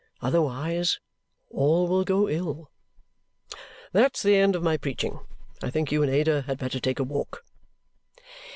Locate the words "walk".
7.03-7.43